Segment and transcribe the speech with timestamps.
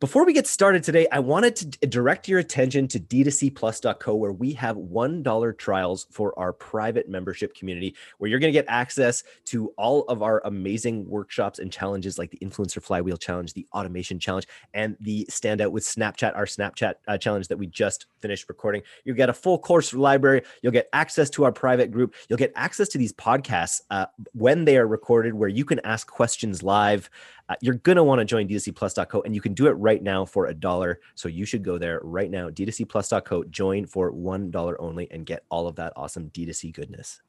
[0.00, 4.54] Before we get started today, I wanted to direct your attention to d2cplus.co, where we
[4.54, 9.74] have $1 trials for our private membership community, where you're going to get access to
[9.76, 14.46] all of our amazing workshops and challenges like the Influencer Flywheel Challenge, the Automation Challenge,
[14.72, 18.80] and the Standout with Snapchat, our Snapchat uh, challenge that we just finished recording.
[19.04, 20.40] You'll get a full course library.
[20.62, 22.14] You'll get access to our private group.
[22.30, 26.10] You'll get access to these podcasts uh, when they are recorded, where you can ask
[26.10, 27.10] questions live
[27.50, 30.24] uh, you're going to want to join d2cplus.co and you can do it right now
[30.24, 31.00] for a dollar.
[31.16, 35.66] So you should go there right now, d2cplus.co, join for $1 only and get all
[35.66, 37.20] of that awesome D2C goodness.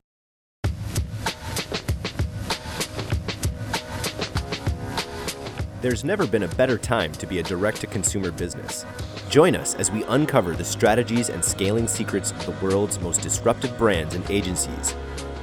[5.82, 8.86] There's never been a better time to be a direct to consumer business.
[9.30, 13.76] Join us as we uncover the strategies and scaling secrets of the world's most disruptive
[13.80, 14.94] brands and agencies.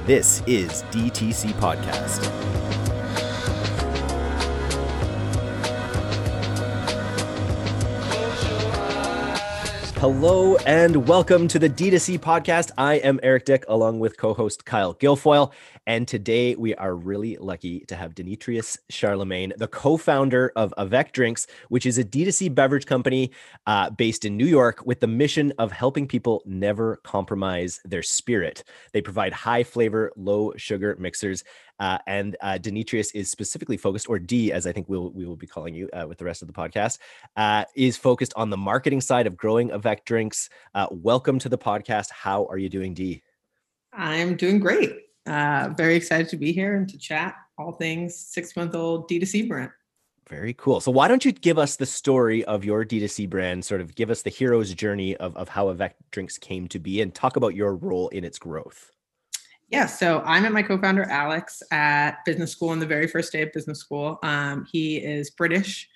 [0.05, 2.78] This is DTC Podcast.
[9.99, 12.71] Hello and welcome to the D2C podcast.
[12.77, 15.51] I am Eric Dyck along with co host Kyle Guilfoyle.
[15.87, 21.11] And today we are really lucky to have Demetrius Charlemagne, the co founder of Avec
[21.11, 23.31] Drinks, which is a D2C beverage company
[23.67, 28.63] uh, based in New York with the mission of helping people never compromise their spirit.
[28.93, 31.43] They provide high flavor, low sugar mixers.
[31.79, 35.35] Uh, and uh, Demetrius is specifically focused, or D, as I think we'll, we will
[35.35, 36.99] be calling you uh, with the rest of the podcast,
[37.35, 40.49] uh, is focused on the marketing side of growing Avec Drinks.
[40.73, 42.11] Uh, welcome to the podcast.
[42.11, 43.23] How are you doing, D?
[43.93, 44.93] I'm doing great.
[45.25, 49.47] Uh, very excited to be here and to chat all things six month old D2C
[49.47, 49.71] brand.
[50.27, 50.79] Very cool.
[50.79, 54.11] So why don't you give us the story of your D2C brand, sort of give
[54.11, 57.55] us the hero's journey of, of how Avec Drinks came to be and talk about
[57.55, 58.91] your role in its growth.
[59.69, 63.43] Yeah, so I met my co-founder Alex at business school on the very first day
[63.43, 64.17] of business school.
[64.23, 65.87] Um, he is British.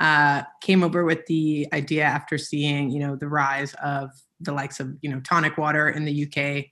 [0.00, 4.80] Uh, came over with the idea after seeing, you know, the rise of the likes
[4.80, 6.70] of, you know, tonic water in the UK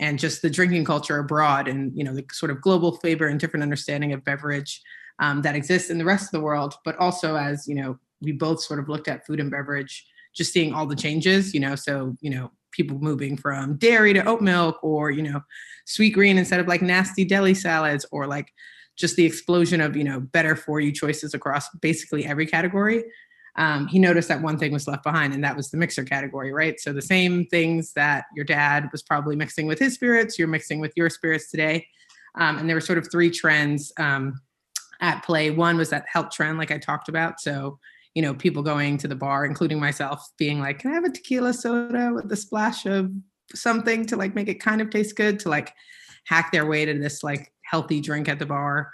[0.00, 3.38] and just the drinking culture abroad and you know the sort of global flavor and
[3.38, 4.82] different understanding of beverage
[5.20, 8.32] um, that exists in the rest of the world but also as you know we
[8.32, 11.76] both sort of looked at food and beverage just seeing all the changes you know
[11.76, 15.40] so you know people moving from dairy to oat milk or you know
[15.86, 18.52] Sweetgreen instead of like nasty deli salads or like
[18.96, 23.04] just the explosion of you know better for you choices across basically every category
[23.56, 26.52] um, he noticed that one thing was left behind, and that was the mixer category,
[26.52, 26.78] right?
[26.78, 30.80] So the same things that your dad was probably mixing with his spirits, you're mixing
[30.80, 31.86] with your spirits today.
[32.36, 34.40] Um, and there were sort of three trends um,
[35.00, 35.50] at play.
[35.50, 37.40] One was that health trend, like I talked about.
[37.40, 37.78] So,
[38.14, 41.10] you know, people going to the bar, including myself, being like, "Can I have a
[41.10, 43.10] tequila soda with a splash of
[43.54, 45.72] something to like make it kind of taste good?" To like
[46.26, 48.92] hack their way to this like healthy drink at the bar.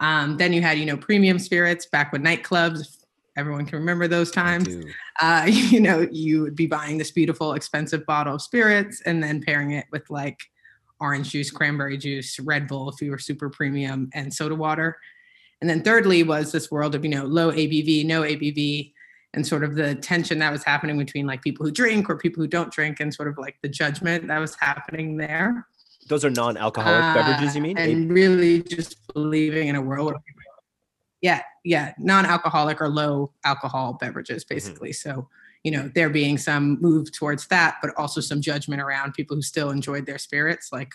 [0.00, 3.04] Um, then you had, you know, premium spirits back when nightclubs,
[3.36, 4.68] everyone can remember those times.
[5.20, 9.42] Uh, you know, you would be buying this beautiful, expensive bottle of spirits and then
[9.42, 10.38] pairing it with like
[11.00, 14.98] orange juice, cranberry juice, Red Bull if you were super premium, and soda water.
[15.66, 18.92] And then thirdly was this world of, you know, low ABV, no ABV,
[19.34, 22.40] and sort of the tension that was happening between like people who drink or people
[22.40, 25.66] who don't drink and sort of like the judgment that was happening there.
[26.08, 27.76] Those are non-alcoholic uh, beverages, you mean?
[27.76, 30.22] And really just believing in a world where
[31.20, 34.54] yeah yeah non-alcoholic or low alcohol beverages mm-hmm.
[34.54, 35.10] basically mm-hmm.
[35.10, 35.28] so
[35.64, 39.42] you know there being some move towards that but also some judgment around people who
[39.42, 40.92] still enjoyed their spirits like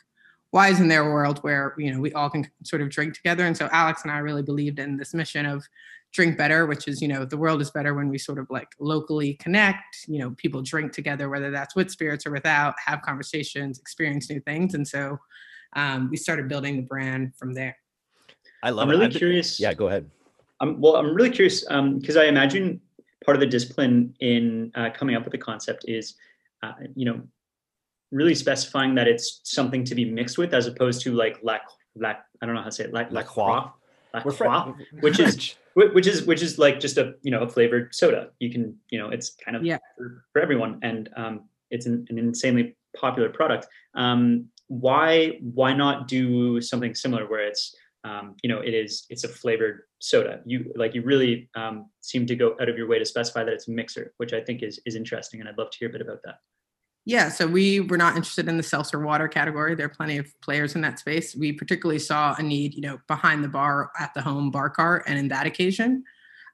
[0.51, 3.45] why isn't there a world where you know we all can sort of drink together
[3.45, 5.65] and so alex and i really believed in this mission of
[6.13, 8.67] drink better which is you know the world is better when we sort of like
[8.79, 13.79] locally connect you know people drink together whether that's with spirits or without have conversations
[13.79, 15.17] experience new things and so
[15.73, 17.77] um, we started building the brand from there
[18.63, 18.97] I love I'm it.
[18.97, 19.59] really curious.
[19.59, 20.09] Yeah, go ahead.
[20.59, 22.79] I'm, well, I'm really curious because um, I imagine
[23.25, 26.15] part of the discipline in uh, coming up with the concept is,
[26.61, 27.21] uh, you know,
[28.11, 31.61] really specifying that it's something to be mixed with as opposed to like lac,
[31.95, 33.69] lac I don't know how to say it, lac, la croix,
[34.13, 37.93] la croix, which is which is which is like just a you know a flavored
[37.95, 38.29] soda.
[38.39, 39.77] You can you know it's kind of yeah.
[39.97, 43.67] for, for everyone, and um, it's an, an insanely popular product.
[43.95, 49.25] Um, why why not do something similar where it's um, you know it is it's
[49.25, 52.97] a flavored soda you like you really um, seem to go out of your way
[52.97, 55.69] to specify that it's a mixer which i think is is interesting and i'd love
[55.69, 56.39] to hear a bit about that
[57.11, 59.75] yeah so we were not interested in the seltzer water category.
[59.75, 61.35] There are plenty of players in that space.
[61.35, 65.03] We particularly saw a need you know behind the bar at the home bar cart
[65.07, 66.03] and in that occasion.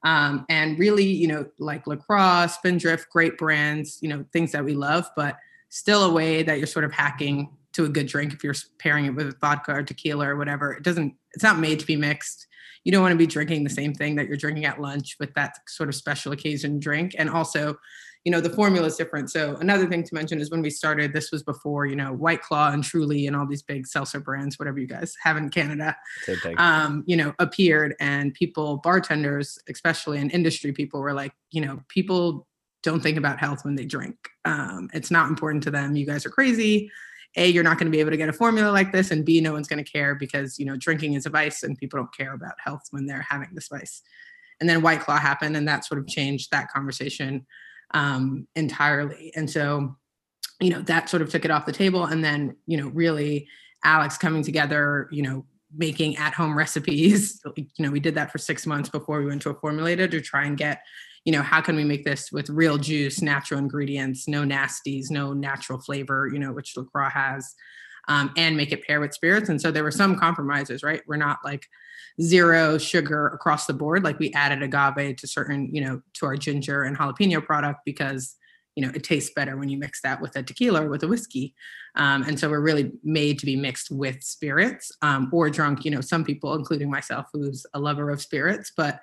[0.04, 4.74] Um, and really you know like LaCroix spindrift great brands you know things that we
[4.74, 5.38] love but
[5.70, 9.06] still a way that you're sort of hacking to a good drink if you're pairing
[9.06, 10.74] it with vodka or tequila or whatever.
[10.74, 12.48] It doesn't it's not made to be mixed.
[12.84, 15.34] You don't want to be drinking the same thing that you're drinking at lunch with
[15.36, 17.14] that sort of special occasion drink.
[17.18, 17.78] And also,
[18.28, 19.32] you know, the formula is different.
[19.32, 22.42] So another thing to mention is when we started, this was before, you know, White
[22.42, 25.96] Claw and Truly and all these big seltzer brands, whatever you guys have in Canada,
[26.58, 31.80] um, you know, appeared and people, bartenders, especially and industry people were like, you know,
[31.88, 32.46] people
[32.84, 34.18] don't think about health when they drink.
[34.44, 35.96] Um, it's not important to them.
[35.96, 36.92] You guys are crazy
[37.38, 39.42] a you're not going to be able to get a formula like this and b
[39.42, 42.16] no one's going to care because you know drinking is a vice and people don't
[42.16, 44.02] care about health when they're having this vice
[44.62, 47.46] and then white claw happened and that sort of changed that conversation
[47.92, 49.32] um, entirely.
[49.36, 49.96] And so
[50.60, 52.06] you know that sort of took it off the table.
[52.06, 53.48] And then you know really
[53.84, 58.40] alex coming together you know making at home recipes you know we did that for
[58.40, 60.82] six months before we went to a formulator to try and get
[61.28, 65.34] you know, how can we make this with real juice, natural ingredients, no nasties, no
[65.34, 67.54] natural flavor, you know, which LaCroix has,
[68.08, 69.50] um, and make it pair with spirits.
[69.50, 71.02] And so there were some compromises, right?
[71.08, 71.68] We're not like
[72.22, 74.04] zero sugar across the board.
[74.04, 78.36] Like we added agave to certain, you know, to our ginger and jalapeno product because
[78.76, 81.08] you know it tastes better when you mix that with a tequila or with a
[81.08, 81.56] whiskey
[81.96, 85.90] um, and so we're really made to be mixed with spirits um, or drunk you
[85.90, 89.00] know some people including myself who's a lover of spirits but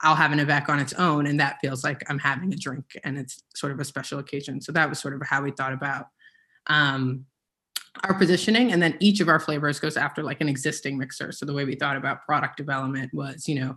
[0.00, 2.84] I'll have an Avec on its own, and that feels like I'm having a drink,
[3.02, 4.60] and it's sort of a special occasion.
[4.60, 6.06] So that was sort of how we thought about
[6.68, 7.24] um,
[8.04, 11.32] our positioning, and then each of our flavors goes after like an existing mixer.
[11.32, 13.76] So the way we thought about product development was, you know,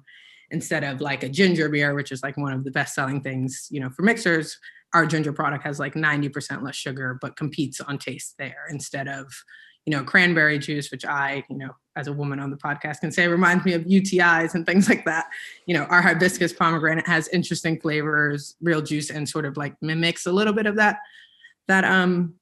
[0.49, 3.67] instead of like a ginger beer, which is like one of the best selling things,
[3.71, 4.57] you know, for mixers,
[4.93, 9.31] our ginger product has like 90% less sugar, but competes on taste there instead of
[9.85, 13.11] you know, cranberry juice, which I, you know, as a woman on the podcast can
[13.11, 15.25] say reminds me of UTIs and things like that.
[15.65, 20.27] You know, our hibiscus pomegranate has interesting flavors, real juice, and sort of like mimics
[20.27, 20.99] a little bit of that,
[21.67, 22.35] that um,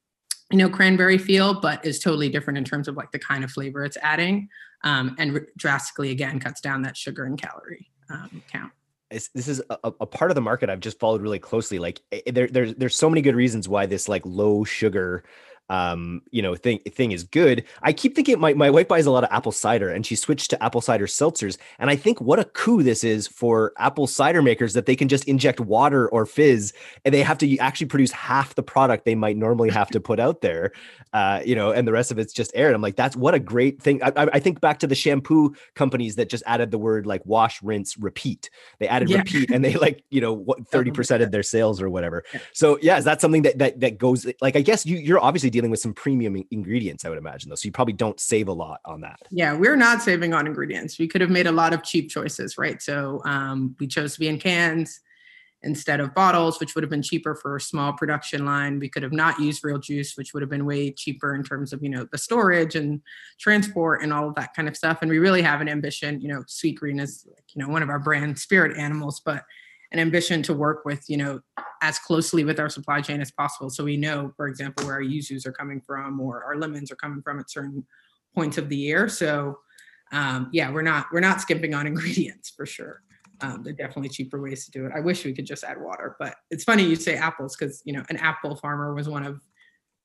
[0.52, 3.52] you know, cranberry feel, but is totally different in terms of like the kind of
[3.52, 4.50] flavor it's adding.
[4.84, 8.72] Um, and drastically again cuts down that sugar and calorie um, count.
[9.12, 11.80] It's, this is a, a, part of the market I've just followed really closely.
[11.80, 15.24] Like eh, there, there's there's so many good reasons why this like low sugar
[15.70, 17.64] um, you know, thing thing is good.
[17.84, 20.50] I keep thinking my, my wife buys a lot of apple cider and she switched
[20.50, 21.58] to apple cider seltzers.
[21.78, 25.08] And I think what a coup this is for apple cider makers that they can
[25.08, 26.74] just inject water or fizz
[27.06, 30.20] and they have to actually produce half the product they might normally have to put
[30.20, 30.72] out there.
[31.14, 32.68] Uh, you know, and the rest of it's just air.
[32.68, 34.02] And I'm like, that's what a great thing.
[34.04, 37.64] I, I, think back to the shampoo companies that just added the word like wash,
[37.64, 38.52] rinse, repeat.
[38.78, 39.18] They added yeah.
[39.18, 42.24] repeat and they like, you know, what 30% of their sales or whatever.
[42.54, 45.50] So yeah, is that something that that that goes like I guess you you're obviously
[45.60, 47.56] dealing with some premium ingredients, I would imagine, though.
[47.56, 49.20] So you probably don't save a lot on that.
[49.30, 50.98] Yeah, we're not saving on ingredients.
[50.98, 52.82] We could have made a lot of cheap choices, right?
[52.82, 55.02] So um, we chose to be in cans
[55.64, 58.80] instead of bottles, which would have been cheaper for a small production line.
[58.80, 61.74] We could have not used real juice, which would have been way cheaper in terms
[61.74, 63.02] of, you know, the storage and
[63.38, 65.00] transport and all of that kind of stuff.
[65.02, 68.00] And we really have an ambition, you know, Sweetgreen is, you know, one of our
[68.00, 69.44] brand spirit animals, but
[69.92, 71.40] an ambition to work with, you know,
[71.82, 73.70] as closely with our supply chain as possible.
[73.70, 76.96] So we know, for example, where our yuzus are coming from or our lemons are
[76.96, 77.86] coming from at certain
[78.36, 79.10] points of the year.
[79.10, 79.60] So
[80.12, 83.02] um, yeah, we're not we're not skimping on ingredients for sure.
[83.42, 84.92] Um, there are definitely cheaper ways to do it.
[84.94, 87.94] I wish we could just add water, but it's funny you say apples because you
[87.94, 89.42] know an apple farmer was one of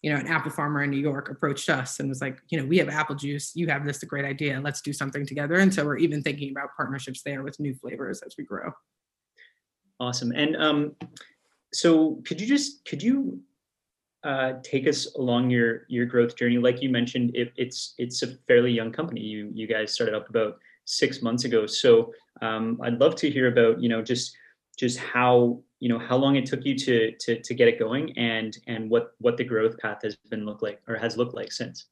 [0.03, 2.67] you know an apple farmer in New York approached us and was like, you know,
[2.67, 5.57] we have apple juice, you have this a great idea, let's do something together.
[5.57, 8.71] And so we're even thinking about partnerships there with new flavors as we grow.
[10.01, 10.33] Awesome.
[10.33, 10.97] And um,
[11.73, 13.41] so could you just could you
[14.25, 16.59] uh, take us along your your growth journey?
[16.59, 19.21] Like you mentioned, it, it's it's a fairly young company.
[19.21, 21.67] You you guys started up about six months ago.
[21.67, 24.37] So um, I'd love to hear about you know just
[24.77, 28.17] just how you know how long it took you to to to get it going
[28.19, 31.53] and and what what the growth path has been look like or has looked like
[31.53, 31.87] since.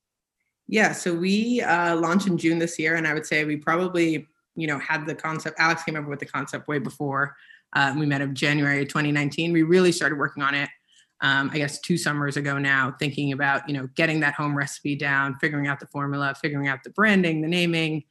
[0.69, 4.27] Yeah, so we uh, launched in June this year, and I would say we probably
[4.57, 5.59] you know had the concept.
[5.59, 7.37] Alex came up with the concept way before.
[7.73, 9.52] Uh, we met in January 2019.
[9.52, 10.69] We really started working on it,
[11.21, 14.97] um, I guess, two summers ago now, thinking about, you know, getting that home recipe
[14.97, 18.05] down, figuring out the formula, figuring out the branding, the naming,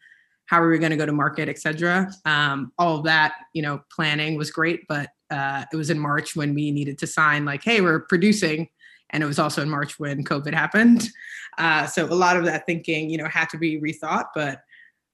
[0.45, 2.11] how are we going to go to market, et cetera.
[2.25, 6.35] Um, all of that, you know, planning was great, but uh, it was in March
[6.35, 8.67] when we needed to sign, like, hey, we're producing.
[9.11, 11.07] And it was also in March when COVID happened.
[11.57, 14.61] Uh, so a lot of that thinking, you know, had to be rethought, but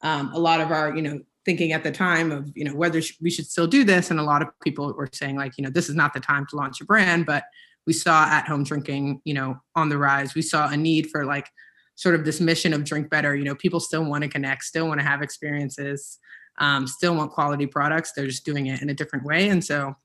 [0.01, 3.01] um, a lot of our, you know, thinking at the time of you know whether
[3.21, 4.11] we should still do this.
[4.11, 6.45] And a lot of people were saying like you know this is not the time
[6.49, 7.45] to launch a brand but
[7.87, 10.35] we saw at home drinking you know on the rise.
[10.35, 11.49] We saw a need for like
[11.95, 13.33] sort of this mission of drink better.
[13.33, 16.19] You know people still want to connect still want to have experiences
[16.59, 18.11] um, still want quality products.
[18.11, 19.49] They're just doing it in a different way.
[19.49, 19.95] And so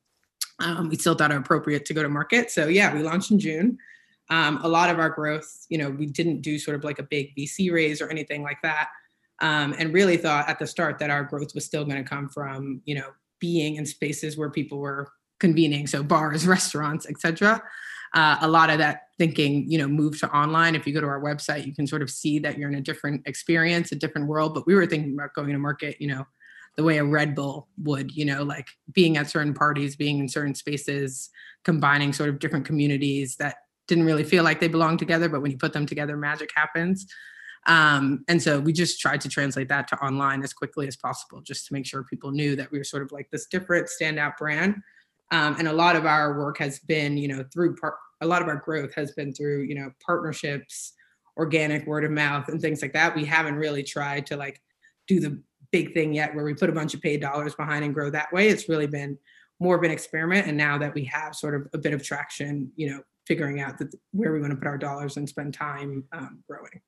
[0.60, 2.50] um, we still thought it appropriate to go to market.
[2.50, 3.78] So yeah we launched in june.
[4.30, 7.02] Um, a lot of our growth you know we didn't do sort of like a
[7.02, 8.88] big vc raise or anything like that
[9.42, 12.28] um, and really thought at the start that our growth was still going to come
[12.28, 13.08] from you know
[13.40, 15.08] being in spaces where people were
[15.40, 17.62] convening so bars restaurants etc
[18.14, 20.74] uh, a lot of that thinking you know moved to online.
[20.74, 22.80] If you go to our website you can sort of see that you're in a
[22.80, 26.24] different experience a different world but we were thinking about going to market you know
[26.76, 30.28] the way a red bull would you know like being at certain parties being in
[30.28, 31.30] certain spaces
[31.64, 33.56] combining sort of different communities that
[33.88, 37.06] didn't really feel like they belonged together but when you put them together magic happens
[37.66, 41.40] um, and so we just tried to translate that to online as quickly as possible
[41.40, 44.36] just to make sure people knew that we were sort of like this different standout
[44.36, 44.76] brand.
[45.30, 47.76] Um, and a lot of our work has been you know through
[48.20, 50.94] a lot of our growth has been through you know partnerships
[51.38, 53.14] organic word of mouth and things like that.
[53.14, 54.60] We haven't really tried to like
[55.06, 55.40] do the
[55.70, 58.30] big thing yet where we put a bunch of paid dollars behind and grow that
[58.32, 58.48] way.
[58.48, 59.16] It's really been
[59.60, 62.70] more of an experiment and now that we have sort of a bit of traction
[62.74, 66.02] you know figuring out that where we want to put our dollars and spend time
[66.12, 66.80] um, growing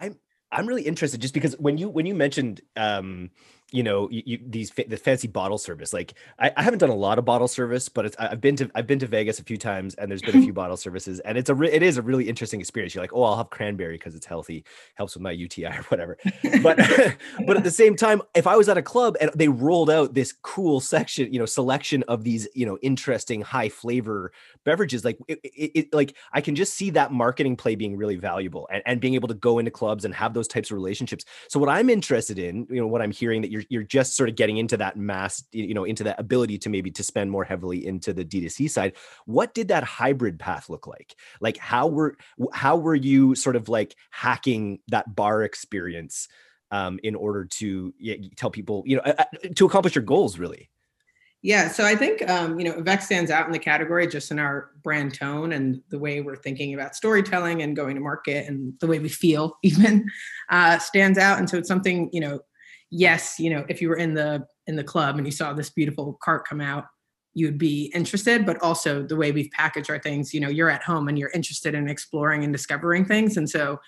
[0.00, 0.18] i'm
[0.52, 3.30] i'm really interested just because when you when you mentioned um
[3.72, 6.94] you know you, you, these the fancy bottle service like I, I, haven't done a
[6.94, 9.56] lot of bottle service but it's i've been to i've been to vegas a few
[9.56, 12.02] times and there's been a few bottle services and it's a re- it is a
[12.02, 12.94] really interesting experience.
[12.94, 16.18] You're like oh i'll have cranberry because it's healthy helps with my uti or whatever.
[16.62, 16.76] But
[17.46, 20.14] but at the same time if i was at a club and they rolled out
[20.14, 24.32] this cool section you know selection of these you know interesting high flavor
[24.64, 28.16] beverages like it, it, it like i can just see that marketing play being really
[28.16, 31.24] valuable and, and being able to go into clubs and have those types of relationships.
[31.48, 34.28] So what i'm interested in you know what i'm hearing that you're you're just sort
[34.28, 37.44] of getting into that mass, you know, into that ability to maybe to spend more
[37.44, 38.94] heavily into the D2C side.
[39.26, 41.14] What did that hybrid path look like?
[41.40, 42.16] Like how were
[42.52, 46.26] how were you sort of like hacking that bar experience
[46.72, 47.94] um, in order to
[48.36, 49.14] tell people, you know,
[49.54, 50.68] to accomplish your goals really?
[51.42, 54.38] Yeah, so I think um, you know Avec stands out in the category just in
[54.38, 58.72] our brand tone and the way we're thinking about storytelling and going to market and
[58.80, 60.06] the way we feel even
[60.48, 61.38] uh, stands out.
[61.38, 62.40] And so it's something you know
[62.90, 65.70] yes, you know, if you were in the in the club and you saw this
[65.70, 66.84] beautiful cart come out,
[67.34, 68.46] you would be interested.
[68.46, 71.30] But also the way we've packaged our things, you know, you're at home and you're
[71.30, 73.36] interested in exploring and discovering things.
[73.36, 73.80] And so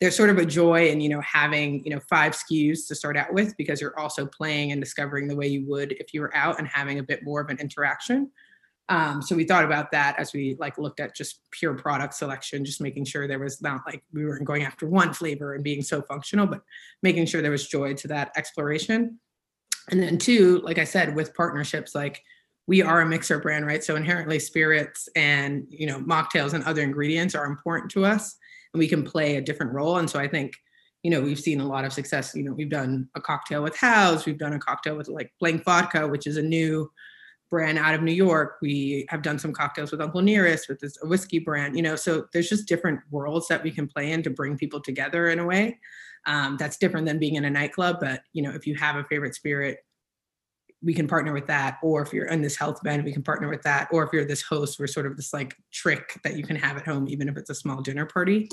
[0.00, 3.16] there's sort of a joy in, you know, having, you know, five SKUs to start
[3.16, 6.34] out with because you're also playing and discovering the way you would if you were
[6.34, 8.30] out and having a bit more of an interaction.
[8.90, 12.64] Um, so we thought about that as we like looked at just pure product selection,
[12.64, 15.80] just making sure there was not like we weren't going after one flavor and being
[15.80, 16.62] so functional, but
[17.00, 19.20] making sure there was joy to that exploration.
[19.90, 22.20] And then two, like I said, with partnerships, like
[22.66, 23.82] we are a mixer brand, right?
[23.82, 28.36] So inherently spirits and you know mocktails and other ingredients are important to us,
[28.74, 29.98] and we can play a different role.
[29.98, 30.54] And so I think
[31.04, 32.34] you know we've seen a lot of success.
[32.34, 35.64] You know, we've done a cocktail with Haus, we've done a cocktail with like Blank
[35.64, 36.90] Vodka, which is a new
[37.50, 38.58] brand out of New York.
[38.62, 42.26] We have done some cocktails with Uncle Nearest, with this whiskey brand, you know, so
[42.32, 45.44] there's just different worlds that we can play in to bring people together in a
[45.44, 45.78] way.
[46.26, 47.96] Um, that's different than being in a nightclub.
[48.00, 49.78] But, you know, if you have a favorite spirit,
[50.82, 51.78] we can partner with that.
[51.82, 53.88] Or if you're in this health band, we can partner with that.
[53.90, 56.76] Or if you're this host, we're sort of this like trick that you can have
[56.76, 58.48] at home, even if it's a small dinner party.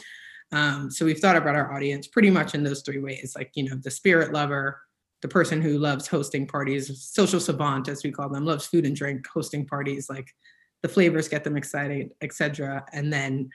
[0.53, 3.69] Um, so we've thought about our audience pretty much in those three ways, like, you
[3.69, 4.81] know, the spirit lover,
[5.21, 8.95] the person who loves hosting parties, social savant as we call them, loves food and
[8.95, 10.29] drink, hosting parties, like
[10.83, 12.85] the flavors get them excited, etc.
[12.93, 13.49] And then,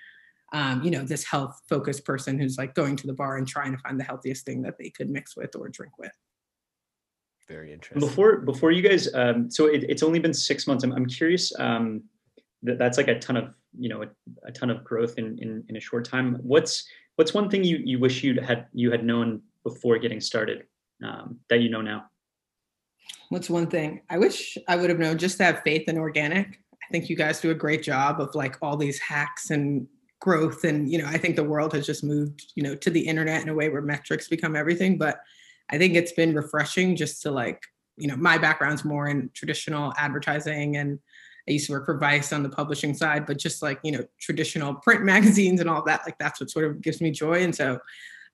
[0.53, 3.73] um, you know, this health focused person who's like going to the bar and trying
[3.73, 6.13] to find the healthiest thing that they could mix with or drink with.
[7.49, 8.01] Very interesting.
[8.01, 10.85] Before before you guys, um, so it, it's only been six months.
[10.85, 11.53] I'm, I'm curious.
[11.59, 12.05] Um,
[12.63, 14.07] that, that's like a ton of you know a,
[14.45, 16.39] a ton of growth in, in in a short time.
[16.43, 20.65] What's what's one thing you you wish you had you had known before getting started?
[21.05, 22.07] Um, that you know now?
[23.29, 25.19] What's one thing I wish I would have known?
[25.19, 26.47] Just to have faith in organic.
[26.49, 29.87] I think you guys do a great job of like all these hacks and
[30.21, 33.01] growth, and you know, I think the world has just moved, you know, to the
[33.01, 34.99] internet in a way where metrics become everything.
[34.99, 35.21] But
[35.71, 37.63] I think it's been refreshing just to like,
[37.97, 40.99] you know, my background's more in traditional advertising and
[41.49, 44.05] I used to work for Vice on the publishing side, but just like, you know,
[44.21, 47.43] traditional print magazines and all that, like that's what sort of gives me joy.
[47.43, 47.79] And so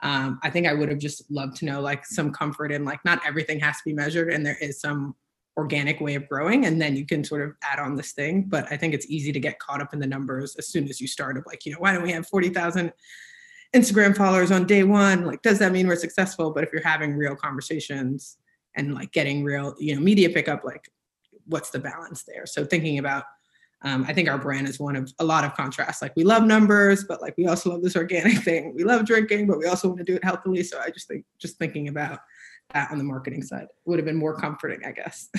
[0.00, 3.05] um, I think I would have just loved to know like some comfort in like
[3.05, 5.14] not everything has to be measured and there is some
[5.57, 8.45] organic way of growing and then you can sort of add on this thing.
[8.45, 11.00] But i think it's easy to get caught up in the numbers as soon as
[11.00, 12.93] you start of like you know why don't we have 40,000
[13.75, 15.26] instagram followers on day one?
[15.26, 16.52] Like does that mean we're successful?
[16.52, 18.38] But if you're having real conversations
[18.76, 20.88] and like getting real you know media pickup like
[21.47, 22.47] what's the balance there?
[22.47, 23.25] So thinking about
[23.83, 26.03] um, I think our brand is one of a lot of contrasts.
[26.03, 28.75] Like we love numbers, but like we also love this organic thing.
[28.75, 30.63] We love drinking, but we also want to do it healthily.
[30.65, 32.19] So I just think just thinking about
[32.75, 35.29] that on the marketing side would have been more comforting, I guess.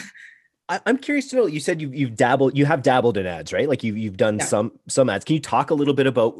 [0.86, 1.46] I'm curious to know.
[1.48, 3.68] You said you you've dabbled, you have dabbled in ads, right?
[3.68, 4.46] Like you you've done yeah.
[4.46, 5.26] some some ads.
[5.26, 6.36] Can you talk a little bit about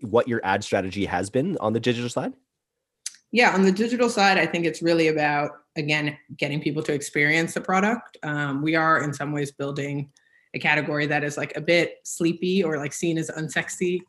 [0.00, 2.32] what your ad strategy has been on the digital side?
[3.32, 7.52] Yeah, on the digital side, I think it's really about again getting people to experience
[7.52, 8.16] the product.
[8.22, 10.10] Um, we are in some ways building
[10.56, 14.00] a category that is like a bit sleepy or like seen as unsexy,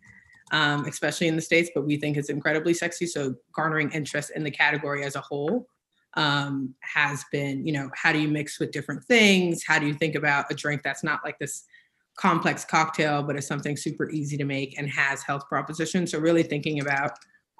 [0.51, 3.05] um, especially in the states, but we think it's incredibly sexy.
[3.05, 5.67] So garnering interest in the category as a whole
[6.15, 9.63] um, has been, you know, how do you mix with different things?
[9.67, 11.65] How do you think about a drink that's not like this
[12.17, 16.11] complex cocktail, but is something super easy to make and has health propositions?
[16.11, 17.11] So really thinking about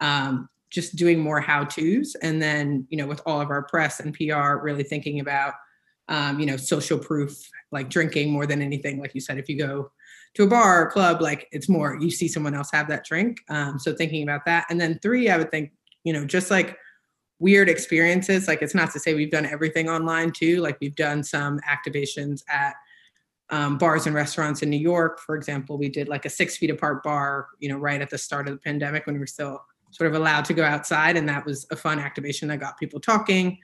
[0.01, 3.99] um, just doing more how to's and then you know with all of our press
[3.99, 5.53] and pr really thinking about
[6.09, 9.57] um, you know social proof like drinking more than anything like you said if you
[9.57, 9.91] go
[10.33, 13.39] to a bar or club like it's more you see someone else have that drink
[13.49, 15.71] um, so thinking about that and then three i would think
[16.03, 16.77] you know just like
[17.39, 21.23] weird experiences like it's not to say we've done everything online too like we've done
[21.23, 22.73] some activations at
[23.49, 26.69] um, bars and restaurants in new york for example we did like a six feet
[26.69, 29.61] apart bar you know right at the start of the pandemic when we were still
[29.91, 32.99] sort of allowed to go outside, and that was a fun activation that got people
[32.99, 33.57] talking.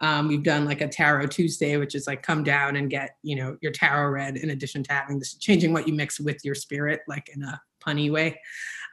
[0.00, 3.36] Um, we've done like a tarot Tuesday, which is like come down and get you
[3.36, 6.54] know your tarot read in addition to having this changing what you mix with your
[6.54, 8.40] spirit, like in a punny way.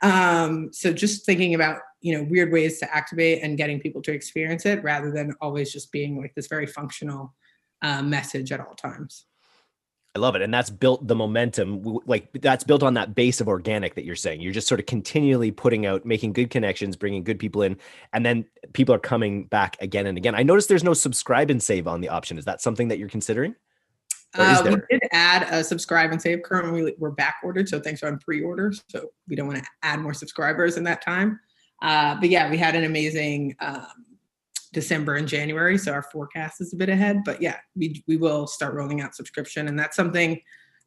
[0.01, 4.13] Um, so just thinking about you know weird ways to activate and getting people to
[4.13, 7.33] experience it rather than always just being like this very functional
[7.81, 9.25] uh, message at all times.
[10.15, 10.41] I love it.
[10.41, 14.15] And that's built the momentum, like that's built on that base of organic that you're
[14.15, 14.39] saying.
[14.39, 17.77] You're just sort of continually putting out, making good connections, bringing good people in,
[18.13, 20.33] and then people are coming back again and again.
[20.33, 22.37] I noticed there's no subscribe and save on the option.
[22.37, 23.55] Is that something that you're considering?
[24.33, 26.43] Uh, we did add a subscribe and save.
[26.43, 28.73] Currently, we're back ordered, so things are on pre-order.
[28.87, 31.39] So we don't want to add more subscribers in that time.
[31.81, 33.87] Uh, but yeah, we had an amazing um,
[34.75, 35.77] December and January.
[35.77, 37.23] So our forecast is a bit ahead.
[37.25, 39.69] But yeah, we, we will start rolling out subscription.
[39.69, 40.39] And that's something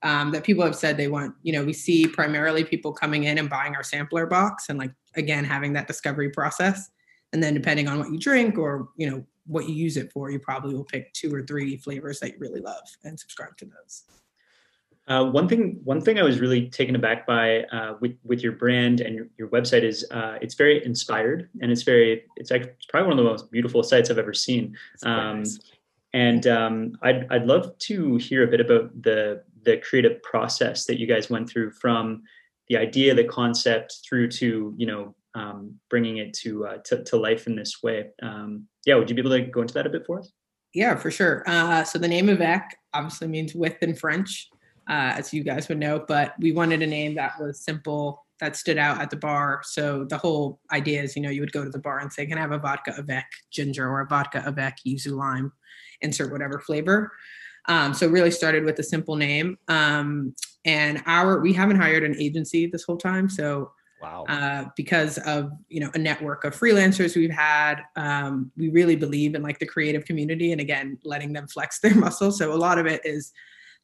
[0.03, 1.35] um, that people have said they want.
[1.43, 4.93] You know, we see primarily people coming in and buying our sampler box and like,
[5.17, 6.91] again, having that discovery process.
[7.33, 10.31] And then depending on what you drink or, you know, what you use it for,
[10.31, 13.65] you probably will pick two or three flavors that you really love and subscribe to
[13.65, 14.03] those.
[15.09, 18.53] Uh, one thing, one thing I was really taken aback by uh, with with your
[18.53, 22.63] brand and your, your website is uh, it's very inspired and it's very it's, like,
[22.63, 24.77] it's probably one of the most beautiful sites I've ever seen.
[25.03, 25.59] Um, nice.
[26.13, 31.01] And um, I'd I'd love to hear a bit about the the creative process that
[31.01, 32.23] you guys went through from
[32.69, 37.17] the idea, the concept, through to you know um, bringing it to, uh, to, to
[37.17, 38.11] life in this way.
[38.23, 40.33] Um, yeah, would you be able to go into that a bit for us?
[40.75, 41.45] Yeah, for sure.
[41.47, 44.49] Uh, so the name of Avec obviously means with in French
[44.89, 48.57] uh, as you guys would know, but we wanted a name that was simple, that
[48.57, 49.61] stood out at the bar.
[49.65, 52.27] So the whole idea is, you know, you would go to the bar and say,
[52.27, 55.53] can I have a vodka avec ginger or a vodka avec yuzu lime,
[56.01, 57.13] insert whatever flavor.
[57.67, 59.59] Um, so really started with a simple name.
[59.69, 63.29] Um, and our, we haven't hired an agency this whole time.
[63.29, 64.27] So Wow.
[64.29, 69.35] Uh, because of you know a network of freelancers we've had, um, we really believe
[69.35, 72.39] in like the creative community, and again, letting them flex their muscles.
[72.39, 73.33] So a lot of it is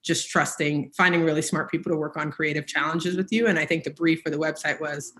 [0.04, 3.46] just trusting, finding really smart people to work on creative challenges with you.
[3.46, 5.12] And I think the brief for the website was,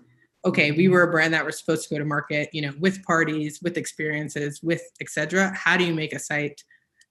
[0.45, 3.03] okay, we were a brand that was supposed to go to market, you know, with
[3.03, 5.51] parties, with experiences, with etc.
[5.55, 6.61] How do you make a site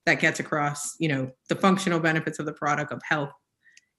[0.07, 3.33] that gets across, you know, the functional benefits of the product of health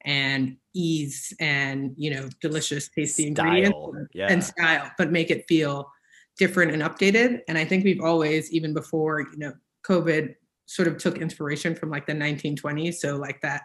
[0.06, 4.28] and ease and you know delicious tasty style, ingredients yeah.
[4.30, 5.92] and style but make it feel
[6.38, 9.52] different and updated and i think we've always even before you know
[9.84, 12.95] covid sort of took inspiration from like the 1920s.
[12.95, 13.63] So like that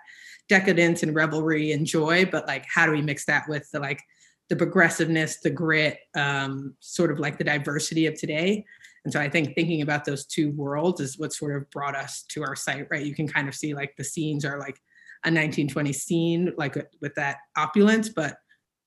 [0.48, 4.00] decadence and revelry and joy, but like how do we mix that with the like
[4.48, 8.64] the progressiveness, the grit, um, sort of like the diversity of today.
[9.04, 12.24] And so I think thinking about those two worlds is what sort of brought us
[12.30, 13.06] to our site, right?
[13.06, 14.78] You can kind of see like the scenes are like
[15.24, 18.38] a 1920s scene, like with that opulence, but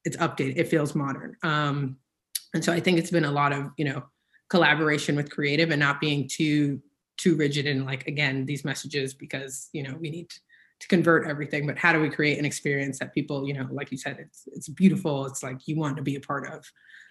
[0.06, 0.58] it's updated.
[0.58, 1.36] It feels modern.
[1.44, 1.98] Um,
[2.54, 4.04] and so I think it's been a lot of, you know,
[4.50, 6.82] collaboration with creative and not being too
[7.24, 10.30] too rigid in like again these messages because you know we need
[10.80, 13.92] to convert everything but how do we create an experience that people you know like
[13.92, 16.66] you said it's it's beautiful it's like you want to be a part of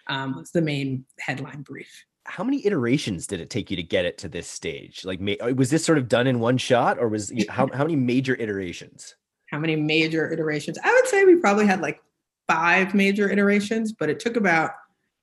[0.09, 2.05] um it's the main headline brief.
[2.25, 5.05] How many iterations did it take you to get it to this stage?
[5.05, 7.96] Like uh, was this sort of done in one shot or was how, how many
[7.96, 9.16] major iterations?
[9.51, 10.79] How many major iterations?
[10.85, 12.01] I would say we probably had like
[12.48, 14.72] five major iterations but it took about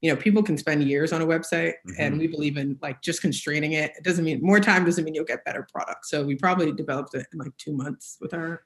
[0.02, 1.94] you know people can spend years on a website mm-hmm.
[2.00, 3.92] and we believe in like just constraining it.
[3.98, 7.16] It doesn't mean more time doesn't mean you'll get better products so we probably developed
[7.16, 8.64] it in like two months with our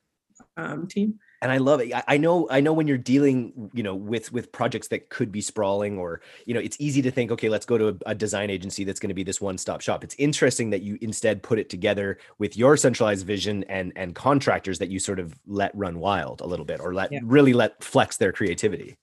[0.58, 1.20] um, team.
[1.42, 1.92] And i love it.
[2.08, 5.42] I know i know when you're dealing you know with with projects that could be
[5.42, 8.50] sprawling or you know it's easy to think okay let's go to a, a design
[8.50, 10.04] agency that's going to be this one stop shop.
[10.06, 14.80] It's interesting that you instead put it together with your centralized vision and and contractors
[14.80, 17.20] that you sort of let run wild a little bit or let yeah.
[17.24, 18.98] really let flex their creativity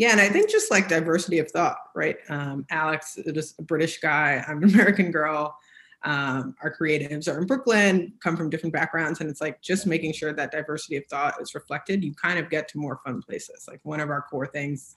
[0.00, 2.16] Yeah, and I think just like diversity of thought, right?
[2.30, 4.42] Um, Alex is a British guy.
[4.48, 5.54] I'm an American girl.
[6.04, 10.14] Um, our creatives are in Brooklyn, come from different backgrounds, and it's like just making
[10.14, 12.02] sure that diversity of thought is reflected.
[12.02, 13.66] You kind of get to more fun places.
[13.68, 14.96] Like one of our core things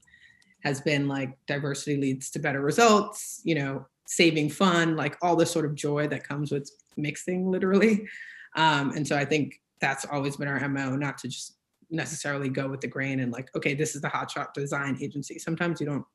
[0.61, 3.41] has been like diversity leads to better results.
[3.43, 8.07] You know, saving fun, like all the sort of joy that comes with mixing, literally.
[8.55, 11.57] Um, and so I think that's always been our mo, not to just
[11.93, 15.39] necessarily go with the grain and like, okay, this is the hotshot design agency.
[15.39, 16.05] Sometimes you don't,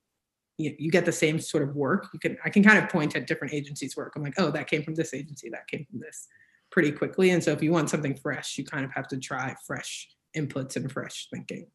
[0.59, 2.09] you, you get the same sort of work.
[2.13, 4.15] You can, I can kind of point at different agencies' work.
[4.17, 6.27] I'm like, oh, that came from this agency, that came from this
[6.71, 7.31] pretty quickly.
[7.31, 10.77] And so if you want something fresh, you kind of have to try fresh inputs
[10.77, 11.67] and fresh thinking.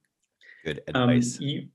[0.65, 1.37] Good um, advice.
[1.37, 1.67] Um, you,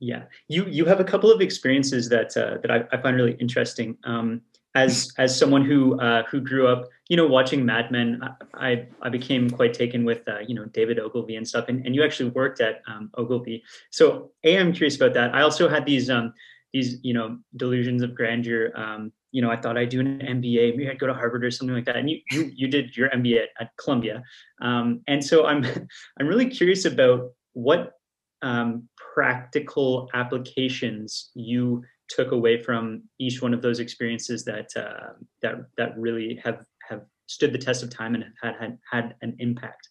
[0.00, 3.36] yeah, you you have a couple of experiences that uh, that I, I, find really
[3.40, 3.96] interesting.
[4.04, 4.42] Um,
[4.74, 8.20] as as someone who uh, who grew up, you know, watching Mad Men,
[8.54, 11.66] I I became quite taken with uh, you know David Ogilvy and stuff.
[11.68, 15.34] And, and you actually worked at um, Ogilvy, so a I'm curious about that.
[15.34, 16.34] I also had these um,
[16.72, 18.72] these you know delusions of grandeur.
[18.74, 21.50] Um, you know, I thought I'd do an MBA, maybe I'd go to Harvard or
[21.50, 21.96] something like that.
[21.96, 24.22] And you you, you did your MBA at, at Columbia,
[24.60, 25.64] um, and so I'm
[26.18, 27.94] I'm really curious about what
[28.42, 35.12] um, practical applications you took away from each one of those experiences that uh,
[35.42, 39.36] that that really have have stood the test of time and had, had had an
[39.38, 39.88] impact.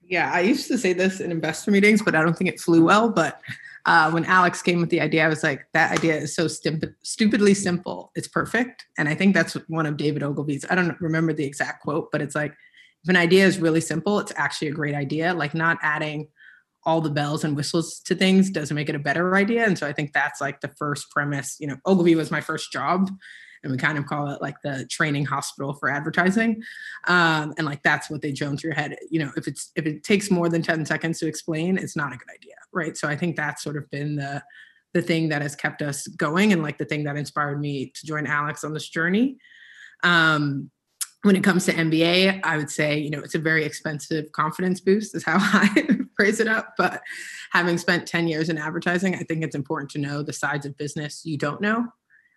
[0.00, 2.84] Yeah i used to say this in investor meetings but i don't think it flew
[2.84, 3.40] well but
[3.86, 6.94] uh, when alex came with the idea i was like that idea is so stupid,
[7.02, 8.12] stupidly simple.
[8.14, 8.86] It's perfect.
[8.98, 12.22] And i think that's one of david ogilvy's i don't remember the exact quote but
[12.22, 12.54] it's like
[13.02, 15.34] if an idea is really simple it's actually a great idea.
[15.34, 16.28] Like not adding
[16.86, 19.66] all the bells and whistles to things doesn't make it a better idea.
[19.66, 21.56] And so I think that's like the first premise.
[21.58, 23.10] You know, Ogilvy was my first job,
[23.62, 26.62] and we kind of call it like the training hospital for advertising.
[27.08, 28.96] Um, and like that's what they drone through your head.
[29.10, 32.14] You know, if it's if it takes more than 10 seconds to explain, it's not
[32.14, 32.54] a good idea.
[32.72, 32.96] Right.
[32.96, 34.42] So I think that's sort of been the
[34.94, 38.06] the thing that has kept us going and like the thing that inspired me to
[38.06, 39.36] join Alex on this journey.
[40.02, 40.70] Um,
[41.26, 44.80] when it comes to MBA, I would say, you know, it's a very expensive confidence
[44.80, 46.74] boost, is how I phrase it up.
[46.78, 47.02] But
[47.50, 50.76] having spent 10 years in advertising, I think it's important to know the sides of
[50.76, 51.86] business you don't know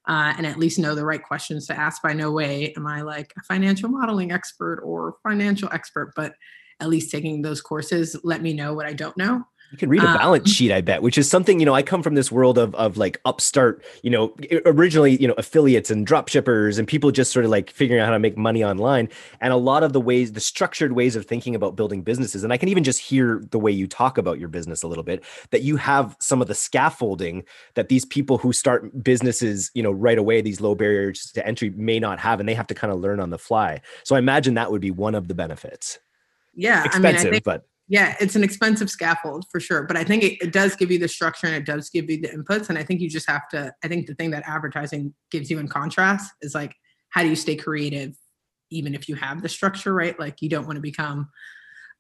[0.08, 2.02] uh, and at least know the right questions to ask.
[2.02, 6.34] By no way am I like a financial modeling expert or financial expert, but
[6.80, 9.44] at least taking those courses let me know what I don't know.
[9.72, 11.84] You can read a balance um, sheet, I bet, which is something, you know, I
[11.84, 16.08] come from this world of, of like upstart, you know, originally, you know, affiliates and
[16.08, 19.10] drop shippers and people just sort of like figuring out how to make money online.
[19.42, 22.52] And a lot of the ways, the structured ways of thinking about building businesses, and
[22.52, 25.24] I can even just hear the way you talk about your business a little bit,
[25.52, 27.44] that you have some of the scaffolding
[27.76, 31.70] that these people who start businesses, you know, right away, these low barriers to entry
[31.72, 33.82] may not have, and they have to kind of learn on the fly.
[34.04, 36.00] So I imagine that would be one of the benefits.
[36.56, 36.84] Yeah.
[36.86, 40.04] Expensive, I mean, I think- but yeah, it's an expensive scaffold for sure, but I
[40.04, 42.70] think it, it, does give you the structure and it does give you the inputs.
[42.70, 43.74] And I think you just have to.
[43.84, 46.76] I think the thing that advertising gives you in contrast is like,
[47.10, 48.16] how do you stay creative,
[48.70, 50.18] even if you have the structure, right?
[50.20, 51.30] Like, you don't want to become,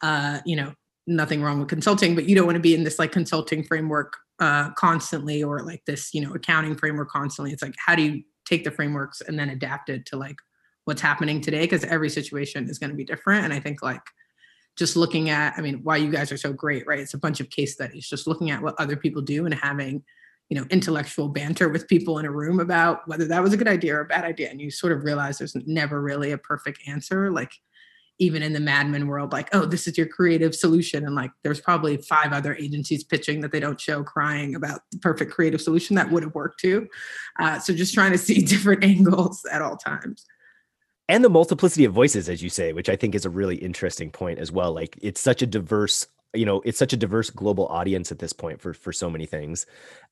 [0.03, 0.73] uh, you know,
[1.07, 4.13] nothing wrong with consulting, but you don't want to be in this like consulting framework
[4.39, 7.51] uh, constantly or like this, you know, accounting framework constantly.
[7.51, 10.35] It's like, how do you take the frameworks and then adapt it to like
[10.85, 11.61] what's happening today?
[11.61, 13.43] Because every situation is going to be different.
[13.43, 14.01] And I think like
[14.77, 16.99] just looking at, I mean, why you guys are so great, right?
[16.99, 20.03] It's a bunch of case studies, just looking at what other people do and having,
[20.49, 23.67] you know, intellectual banter with people in a room about whether that was a good
[23.67, 24.49] idea or a bad idea.
[24.49, 27.29] And you sort of realize there's never really a perfect answer.
[27.31, 27.51] Like
[28.19, 31.05] even in the Mad Men world, like, oh, this is your creative solution.
[31.05, 34.99] And like there's probably five other agencies pitching that they don't show crying about the
[34.99, 36.87] perfect creative solution that would have worked too.
[37.39, 40.25] Uh, so just trying to see different angles at all times
[41.09, 44.11] and the multiplicity of voices as you say which i think is a really interesting
[44.11, 44.73] point as well.
[44.73, 48.33] Like it's such a diverse you know it's such a diverse global audience at this
[48.33, 49.65] point for for so many things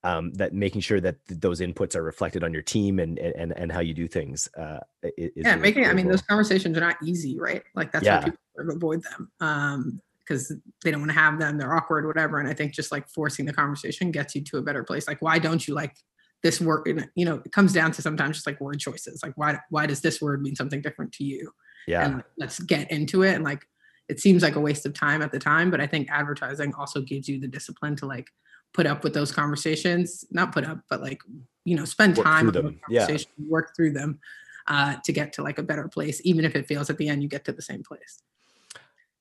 [0.04, 3.52] um, that making sure that th- those inputs are reflected on your team and and
[3.56, 6.82] and how you do things uh, is yeah really making i mean those conversations are
[6.82, 7.62] not easy right?
[7.76, 8.20] Like that's yeah.
[8.20, 10.52] why people avoid them um because
[10.84, 13.46] they don't want to have them they're awkward whatever and i think just like forcing
[13.46, 15.08] the conversation gets you to a better place.
[15.08, 15.96] Like why don't you like
[16.44, 19.58] this word you know it comes down to sometimes just like word choices like why
[19.70, 21.52] why does this word mean something different to you
[21.88, 23.66] yeah and let's get into it and like
[24.10, 27.02] it seems like a waste of time at the time but i think advertising also
[27.02, 28.28] gives you the discipline to like
[28.74, 31.20] put up with those conversations not put up but like
[31.66, 32.80] you know spend work time them.
[32.90, 33.18] yeah.
[33.48, 34.20] work through them
[34.68, 37.24] uh, to get to like a better place even if it feels at the end
[37.24, 38.22] you get to the same place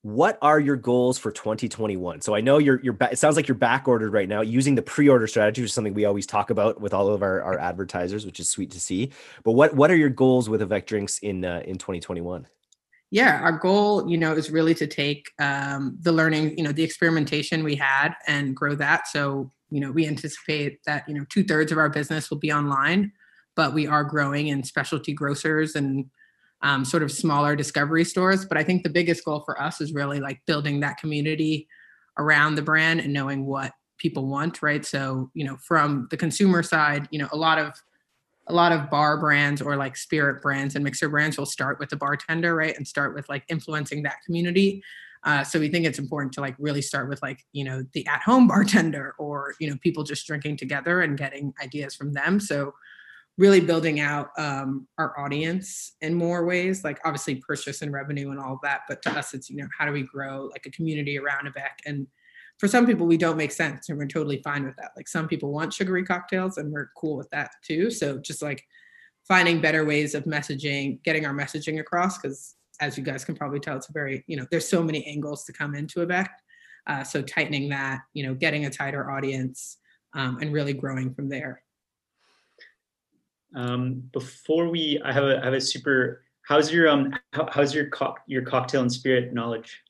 [0.03, 3.55] what are your goals for 2021 so i know you're you're it sounds like you're
[3.55, 6.79] back ordered right now using the pre-order strategy which is something we always talk about
[6.79, 9.11] with all of our, our advertisers which is sweet to see.
[9.43, 12.47] But what what are your goals with Avec drinks in uh, in 2021
[13.09, 16.83] yeah our goal you know is really to take um, the learning you know the
[16.83, 19.07] experimentation we had and grow that.
[19.07, 22.51] So you know, we anticipate that, you know, two thirds of our business will be
[22.51, 23.11] online,
[23.55, 26.05] but we are growing in specialty grocers and
[26.61, 28.45] um, sort of smaller discovery stores.
[28.45, 31.67] But I think the biggest goal for us is really like building that community
[32.17, 34.85] around the brand and knowing what people want, right?
[34.85, 37.73] So, you know, from the consumer side, you know, a lot of
[38.49, 41.89] a lot of bar brands or like spirit brands and mixer brands will start with
[41.89, 42.77] the bartender, right?
[42.77, 44.81] And start with like influencing that community.
[45.23, 48.07] Uh, so we think it's important to like really start with like you know the
[48.07, 52.39] at home bartender or you know people just drinking together and getting ideas from them.
[52.39, 52.73] So
[53.37, 58.39] really building out um, our audience in more ways, like obviously purchase and revenue and
[58.39, 58.81] all of that.
[58.87, 61.79] But to us, it's you know how do we grow like a community around Avec
[61.85, 62.07] and
[62.57, 64.91] for some people we don't make sense and we're totally fine with that.
[64.95, 67.91] Like some people want sugary cocktails and we're cool with that too.
[67.91, 68.63] So just like
[69.27, 73.59] finding better ways of messaging getting our messaging across because as you guys can probably
[73.59, 76.29] tell it's a very you know there's so many angles to come into Avec
[76.87, 79.77] uh, so tightening that you know getting a tighter audience
[80.13, 81.61] um, and really growing from there
[83.55, 87.73] um, before we i have a I have a super how's your um how, how's
[87.73, 89.81] your co- your cocktail and spirit knowledge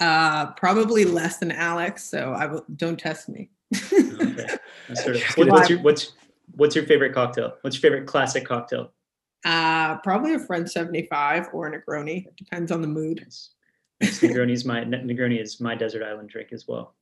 [0.00, 3.50] uh, probably less than Alex, so I will don't test me.
[3.74, 4.46] okay.
[4.94, 6.12] Sort of, what, what's your what's
[6.54, 7.54] what's your favorite cocktail?
[7.62, 8.92] What's your favorite classic cocktail?
[9.44, 12.26] Uh, probably a French 75 or a Negroni.
[12.26, 13.20] It depends on the mood.
[13.20, 13.50] Nice.
[14.20, 16.94] Negroni is my Negroni is my desert island drink as well.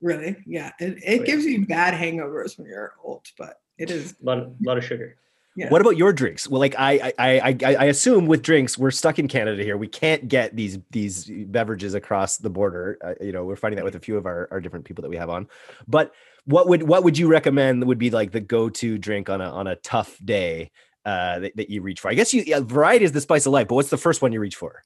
[0.00, 0.36] Really?
[0.46, 0.72] Yeah.
[0.80, 1.52] It, it oh, gives yeah.
[1.52, 5.16] you bad hangovers when you're old, but it is a lot of, lot of sugar.
[5.56, 5.68] Yeah.
[5.68, 6.46] What about your drinks?
[6.48, 9.76] Well, like I, I, I, I assume with drinks, we're stuck in Canada here.
[9.76, 12.98] We can't get these these beverages across the border.
[13.02, 15.08] Uh, you know, we're finding that with a few of our, our different people that
[15.08, 15.48] we have on.
[15.88, 16.12] But
[16.44, 19.50] what would what would you recommend would be like the go to drink on a
[19.50, 20.70] on a tough day
[21.04, 22.10] uh, that, that you reach for?
[22.10, 23.66] I guess you yeah, variety is the spice of life.
[23.66, 24.84] But what's the first one you reach for?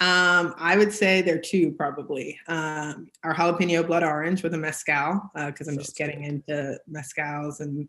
[0.00, 2.38] Um, I would say there are two probably.
[2.46, 7.60] Um, our jalapeno blood orange with a mezcal because uh, I'm just getting into mezcals
[7.60, 7.88] and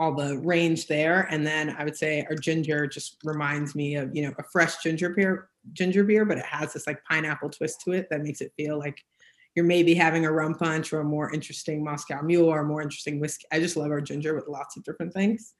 [0.00, 1.28] all the range there.
[1.30, 4.82] And then I would say our ginger just reminds me of, you know, a fresh
[4.82, 8.40] ginger beer, ginger beer, but it has this like pineapple twist to it that makes
[8.40, 8.98] it feel like
[9.54, 12.80] you're maybe having a rum punch or a more interesting Moscow Mule or a more
[12.80, 13.44] interesting whiskey.
[13.52, 15.52] I just love our ginger with lots of different things.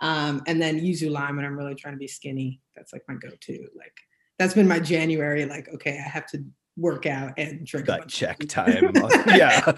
[0.00, 2.60] Um, and then yuzu lime when I'm really trying to be skinny.
[2.76, 3.66] That's like my go-to.
[3.76, 3.96] Like
[4.38, 5.46] that's been my January.
[5.46, 6.44] Like, okay, I have to
[6.76, 7.86] work out and drink.
[7.86, 8.92] Gut check time.
[9.26, 9.72] yeah,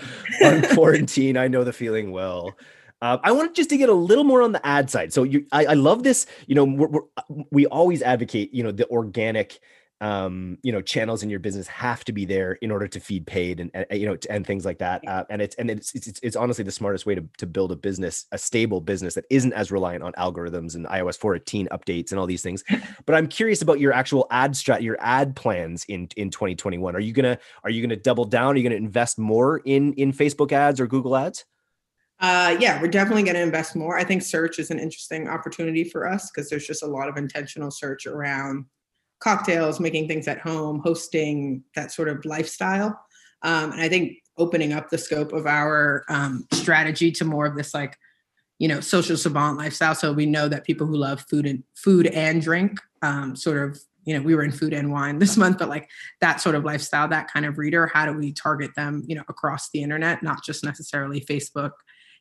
[0.45, 2.55] on quarantine, I know the feeling well.
[3.03, 5.13] Uh, I wanted just to get a little more on the ad side.
[5.13, 6.25] So you, I, I love this.
[6.47, 8.55] You know, we're, we're, we always advocate.
[8.55, 9.59] You know, the organic,
[10.01, 13.27] um, you know, channels in your business have to be there in order to feed
[13.27, 15.03] paid and, and you know and things like that.
[15.05, 17.77] Uh, and it's and it's, it's it's honestly the smartest way to to build a
[17.77, 22.21] business, a stable business that isn't as reliant on algorithms and iOS 14 updates and
[22.21, 22.63] all these things.
[23.05, 26.95] But I'm curious about your actual ad strat, your ad plans in in 2021.
[26.95, 28.55] Are you gonna are you gonna double down?
[28.55, 31.45] Are you gonna invest more in in Facebook ads or Google ads?
[32.23, 33.99] Uh, yeah, we're definitely going to invest more.
[33.99, 37.17] I think search is an interesting opportunity for us because there's just a lot of
[37.17, 38.65] intentional search around
[39.19, 42.99] cocktails, making things at home, hosting that sort of lifestyle.
[43.43, 47.57] Um, and I think opening up the scope of our um, strategy to more of
[47.57, 47.99] this like,
[48.61, 49.97] you know, social savant lifestyle.
[49.97, 53.81] So we know that people who love food and food and drink, um, sort of,
[54.05, 56.65] you know, we were in food and wine this month, but like that sort of
[56.65, 60.23] lifestyle, that kind of reader, how do we target them, you know, across the internet,
[60.23, 61.73] not just necessarily Facebook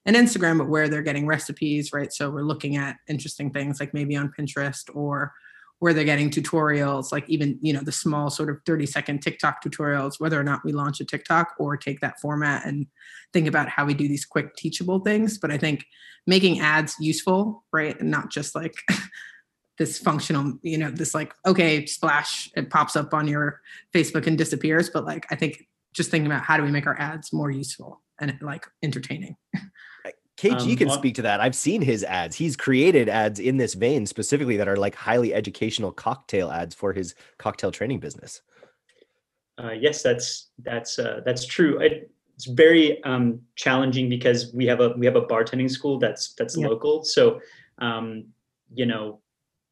[0.05, 2.11] and Instagram, but where they're getting recipes, right?
[2.11, 5.33] So we're looking at interesting things like maybe on Pinterest or
[5.79, 9.63] where they're getting tutorials, like even, you know, the small sort of 30 second TikTok
[9.63, 12.85] tutorials, whether or not we launch a TikTok or take that format and
[13.33, 15.39] think about how we do these quick teachable things.
[15.39, 15.85] But I think
[16.27, 17.99] making ads useful, right?
[17.99, 18.75] And not just like
[19.79, 23.59] this functional, you know, this like, okay, splash, it pops up on your
[23.93, 24.89] Facebook and disappears.
[24.89, 28.01] But like, I think just thinking about how do we make our ads more useful
[28.21, 29.35] and like entertaining.
[30.37, 31.39] KG um, can speak to that.
[31.39, 32.35] I've seen his ads.
[32.35, 36.93] He's created ads in this vein specifically that are like highly educational cocktail ads for
[36.93, 38.41] his cocktail training business.
[39.61, 41.79] Uh, yes, that's that's uh, that's true.
[41.79, 46.33] It, it's very um, challenging because we have a we have a bartending school that's
[46.33, 46.67] that's yeah.
[46.67, 47.03] local.
[47.03, 47.39] So
[47.77, 48.25] um,
[48.73, 49.19] you know,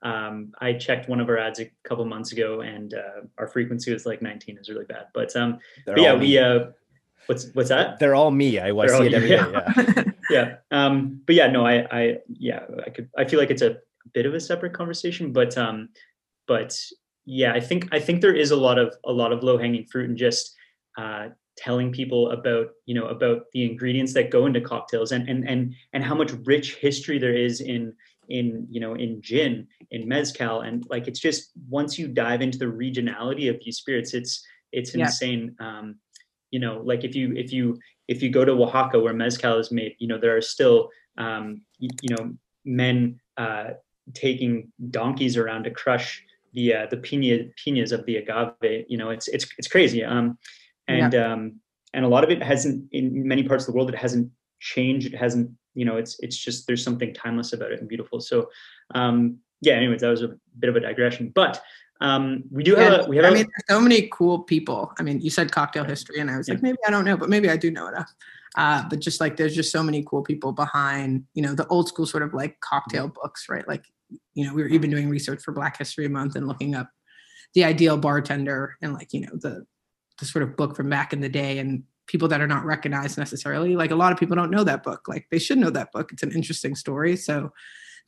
[0.03, 3.91] um, I checked one of our ads a couple months ago, and uh, our frequency
[3.91, 4.57] was like 19.
[4.57, 5.05] is really bad.
[5.13, 6.67] But um, but yeah, we uh,
[7.29, 7.99] what's what's that?
[7.99, 8.57] They're all me.
[8.57, 9.45] I, I see it every yeah.
[9.45, 9.93] day.
[9.95, 10.03] Yeah.
[10.29, 10.55] yeah.
[10.71, 13.77] Um, but yeah, no, I, I, yeah, I could, I feel like it's a
[14.13, 15.89] bit of a separate conversation, but, um,
[16.47, 16.75] but
[17.25, 19.85] yeah, I think, I think there is a lot of, a lot of low hanging
[19.85, 20.55] fruit and just,
[20.97, 25.47] uh, telling people about, you know, about the ingredients that go into cocktails and, and,
[25.47, 27.93] and, and how much rich history there is in,
[28.29, 30.61] in, you know, in gin, in mezcal.
[30.61, 34.95] And like, it's just, once you dive into the regionality of these spirits, it's, it's
[34.95, 35.55] insane.
[35.59, 35.79] Yeah.
[35.79, 35.95] Um,
[36.51, 39.71] you know, like if you if you if you go to Oaxaca where mezcal is
[39.71, 42.33] made, you know, there are still um, you, you know
[42.65, 43.71] men uh,
[44.13, 48.85] taking donkeys around to crush the uh, the pina pinas of the agave.
[48.88, 50.03] You know, it's it's it's crazy.
[50.03, 50.38] Um,
[50.88, 51.33] and yeah.
[51.33, 51.59] um,
[51.93, 53.89] and a lot of it hasn't in many parts of the world.
[53.89, 55.13] It hasn't changed.
[55.13, 55.51] It hasn't.
[55.75, 58.19] You know, it's it's just there's something timeless about it and beautiful.
[58.19, 58.49] So,
[58.95, 59.73] um, yeah.
[59.73, 61.62] Anyways, that was a bit of a digression, but
[62.01, 63.05] um, we do have.
[63.05, 63.25] A, we have.
[63.25, 64.93] I mean, there's so many cool people.
[64.97, 66.55] I mean, you said cocktail history, and I was yeah.
[66.55, 68.13] like, maybe I don't know, but maybe I do know enough.
[68.55, 71.88] Uh, but just like there's just so many cool people behind, you know, the old
[71.88, 73.67] school sort of like cocktail books, right?
[73.67, 73.85] Like,
[74.33, 76.89] you know, we were even doing research for Black History Month and looking up
[77.53, 79.65] the ideal bartender and like, you know, the
[80.19, 83.17] the sort of book from back in the day and people that are not recognized
[83.17, 83.75] necessarily.
[83.75, 85.07] Like a lot of people don't know that book.
[85.07, 86.12] Like they should know that book.
[86.12, 87.15] It's an interesting story.
[87.15, 87.53] So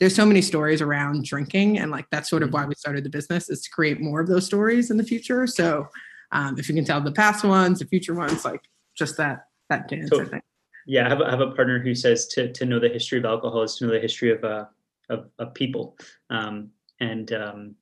[0.01, 2.69] there's so many stories around drinking and like that's sort of why mm-hmm.
[2.69, 5.45] we started the business is to create more of those stories in the future.
[5.45, 5.87] So
[6.31, 8.63] um, if you can tell the past ones, the future ones, like
[8.95, 10.43] just that that dance, so, I think.
[10.87, 13.19] Yeah, I have, a, I have a partner who says to, to know the history
[13.19, 14.65] of alcohol is to know the history of, uh,
[15.09, 15.95] of, of people.
[16.31, 17.75] Um, and, um,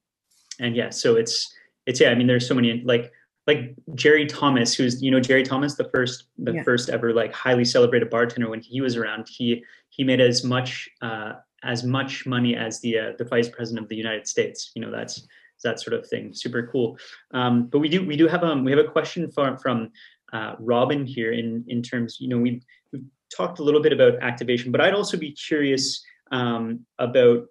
[0.60, 1.56] and yeah, so it's,
[1.86, 3.14] it's, yeah, I mean, there's so many, like,
[3.48, 6.64] like Jerry Thomas, who's, you know, Jerry Thomas, the first, the yeah.
[6.64, 10.90] first ever like highly celebrated bartender when he was around, he, he made as much,
[11.02, 14.72] uh, as much money as the, uh, the vice president of the United States.
[14.76, 15.28] You know, that's,
[15.62, 16.34] that sort of thing.
[16.34, 16.98] Super cool.
[17.34, 19.92] Um, but we do we do have um we have a question from from
[20.32, 23.04] uh, Robin here in in terms, you know, we've, we've
[23.36, 27.48] talked a little bit about activation, but I'd also be curious um, about,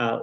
[0.00, 0.20] uh,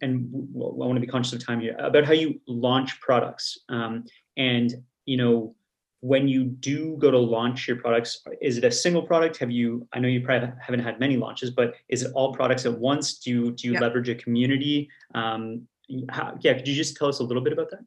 [0.00, 3.58] and I want to be conscious of time here, about how you launch products.
[3.68, 4.04] Um,
[4.36, 4.72] and,
[5.04, 5.56] you know,
[6.00, 9.36] when you do go to launch your products, is it a single product?
[9.38, 12.66] Have you, I know you probably haven't had many launches, but is it all products
[12.66, 13.18] at once?
[13.18, 13.80] Do you, do you yeah.
[13.80, 14.88] leverage a community?
[15.14, 15.66] Um,
[16.10, 17.80] how, yeah, could you just tell us a little bit about that?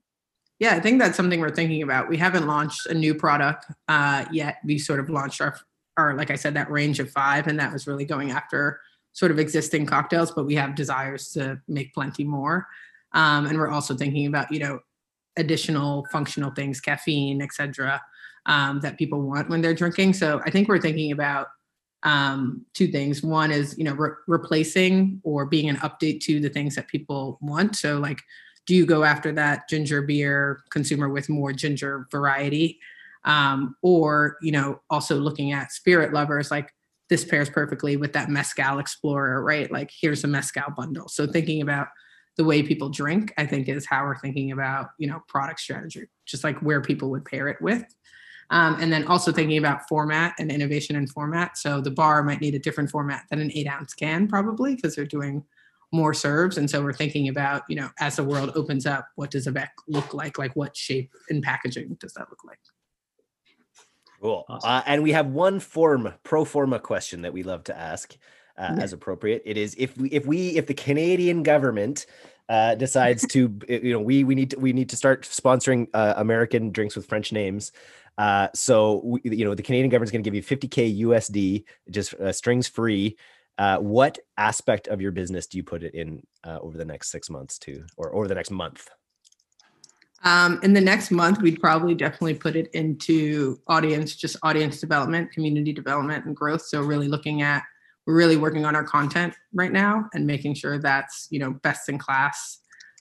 [0.60, 2.10] Yeah, I think that's something we're thinking about.
[2.10, 4.58] We haven't launched a new product uh, yet.
[4.64, 5.58] We sort of launched our,
[5.98, 8.80] our, like I said, that range of five, and that was really going after
[9.14, 10.32] sort of existing cocktails.
[10.32, 12.68] But we have desires to make plenty more,
[13.14, 14.80] um, and we're also thinking about you know
[15.38, 18.02] additional functional things, caffeine, etc.,
[18.48, 20.14] um, that people want when they're drinking.
[20.14, 21.48] So I think we're thinking about
[22.04, 23.22] um, two things.
[23.22, 27.38] One is you know re- replacing or being an update to the things that people
[27.42, 27.76] want.
[27.76, 28.20] So like
[28.68, 32.80] do you go after that ginger beer consumer with more ginger variety
[33.26, 36.74] um, or you know also looking at spirit lovers like
[37.10, 41.62] this pairs perfectly with that mezcal explorer right like here's a mezcal bundle so thinking
[41.62, 41.88] about
[42.42, 46.08] the way people drink i think is how we're thinking about you know product strategy
[46.32, 47.84] just like where people would pair it with.
[48.50, 51.58] Um, and then also thinking about format and innovation in format.
[51.58, 54.96] So the bar might need a different format than an eight ounce can probably because
[54.96, 55.44] they're doing
[55.94, 56.58] more serves.
[56.58, 59.70] And so we're thinking about you know as the world opens up what does Avec
[59.88, 60.38] look like?
[60.38, 62.60] Like what shape and packaging does that look like?
[64.22, 64.46] Cool.
[64.50, 64.70] Awesome.
[64.70, 68.18] uh, and we have one form pro forma question that we love to ask
[68.58, 68.84] uh, yeah.
[68.84, 69.44] as appropriate.
[69.46, 72.06] It is if we if we if the canadian government
[72.52, 76.14] uh, decides to you know we we need to we need to start sponsoring uh,
[76.18, 77.72] american drinks with french names.
[78.18, 82.14] Uh, so we, you know the canadian government's going to give you 50k usd just
[82.16, 83.18] uh, strings free.
[83.58, 87.12] Uh, what aspect of your business do you put it in uh, over the next
[87.12, 88.90] six months to or over the next month?
[90.24, 95.32] Um, in the next month we'd probably definitely put it into audience just audience development
[95.32, 96.64] community development and growth.
[96.64, 97.64] So really looking at
[98.08, 101.90] we're really working on our content right now and making sure that's you know best
[101.90, 102.60] in class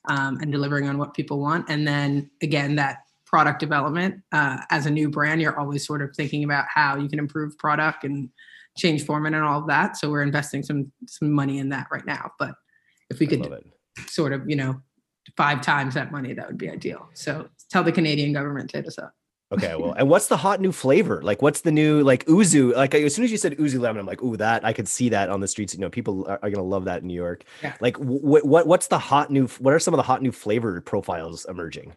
[0.09, 4.87] um, and delivering on what people want and then again that product development uh, as
[4.87, 8.31] a new brand you're always sort of thinking about how you can improve product and
[8.77, 9.97] change format and all of that.
[9.97, 12.33] So we're investing some some money in that right now.
[12.39, 12.55] But
[13.11, 13.47] if we could
[14.07, 14.81] sort of, you know,
[15.37, 17.09] five times that money, that would be ideal.
[17.15, 19.13] So tell the Canadian government to hit us up.
[19.53, 21.21] Okay, well, and what's the hot new flavor?
[21.23, 22.75] Like, what's the new like yuzu?
[22.77, 25.09] Like, as soon as you said yuzu lemon, I'm like, ooh, that I could see
[25.09, 25.75] that on the streets.
[25.75, 27.43] You know, people are, are gonna love that in New York.
[27.61, 27.75] Yeah.
[27.81, 29.49] Like, what what what's the hot new?
[29.59, 31.95] What are some of the hot new flavor profiles emerging?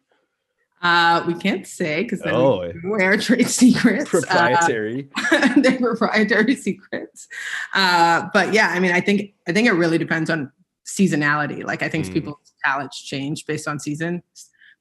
[0.82, 2.72] Uh, we can't say because then oh.
[2.84, 4.10] we wear trade secrets.
[4.10, 5.08] Proprietary.
[5.32, 7.28] Uh, they're proprietary secrets.
[7.76, 10.52] Uh, but yeah, I mean, I think I think it really depends on
[10.86, 11.64] seasonality.
[11.64, 12.14] Like I think mm.
[12.14, 14.24] people's palates change based on season.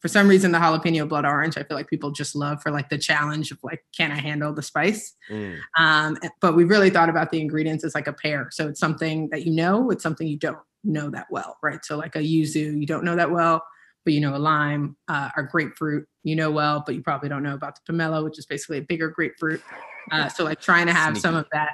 [0.03, 2.91] For some reason, the jalapeno blood orange, I feel like people just love for like
[2.91, 5.15] the challenge of like, can I handle the spice?
[5.31, 5.59] Mm.
[5.79, 8.49] Um, but we really thought about the ingredients as like a pair.
[8.51, 11.85] So it's something that you know, it's something you don't know that well, right?
[11.85, 13.63] So like a yuzu, you don't know that well
[14.05, 17.43] but you know a lime, uh, our grapefruit, you know well, but you probably don't
[17.43, 19.63] know about the pomelo, which is basically a bigger grapefruit.
[20.11, 21.21] Uh, so like trying to have Sneaky.
[21.21, 21.71] some of that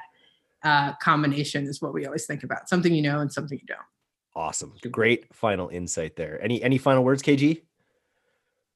[0.62, 2.68] uh, combination is what we always think about.
[2.68, 3.80] Something you know and something you don't.
[4.34, 6.42] Awesome, great final insight there.
[6.42, 7.62] Any any final words, KG?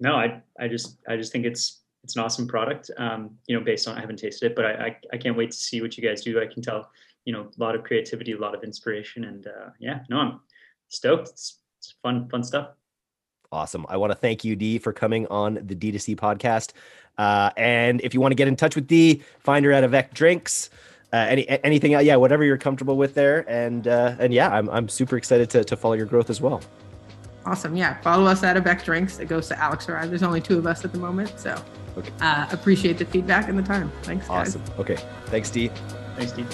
[0.03, 2.91] No, I I just I just think it's it's an awesome product.
[2.99, 5.53] Um, you know, based on I haven't tasted it, but I, I, I can't wait
[5.53, 6.41] to see what you guys do.
[6.41, 6.91] I can tell
[7.25, 10.41] you know a lot of creativity, a lot of inspiration, and uh, yeah, no, I'm
[10.89, 11.29] stoked.
[11.29, 12.71] It's, it's fun fun stuff.
[13.53, 13.87] Awesome.
[13.89, 16.73] I want to thank you, D, for coming on the D2C podcast.
[17.19, 20.15] Uh, and if you want to get in touch with D, find her at Avec
[20.15, 20.71] Drinks.
[21.13, 24.89] Uh, any anything, yeah, whatever you're comfortable with there, and uh, and yeah, I'm I'm
[24.89, 26.61] super excited to to follow your growth as well.
[27.45, 27.77] Awesome.
[27.77, 28.01] Yeah.
[28.03, 29.19] Follow us at Avec Drinks.
[29.19, 30.07] It goes to Alex or I.
[30.07, 31.39] There's only two of us at the moment.
[31.39, 31.57] So
[31.97, 32.11] okay.
[32.21, 33.91] uh, appreciate the feedback and the time.
[34.03, 34.29] Thanks.
[34.29, 34.63] Awesome.
[34.63, 34.79] Guys.
[34.79, 34.99] Okay.
[35.27, 35.71] Thanks, D.
[36.17, 36.45] Thanks, D.